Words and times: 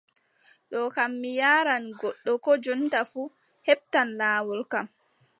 Ɗo 0.69 0.79
kam 0.95 1.11
mi 1.21 1.29
yaaran 1.39 1.83
goɗɗo 1.99 2.31
koo 2.43 2.55
jonta 2.63 2.99
fuu, 3.11 3.29
heɓtan 3.67 4.07
laawol 4.19 4.61
kam. 4.71 4.87